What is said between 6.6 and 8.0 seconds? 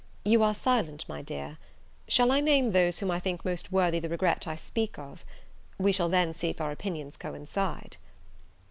opinions coincide."